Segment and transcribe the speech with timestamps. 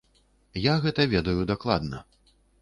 [0.63, 2.01] Я гэта ведаю дакладна.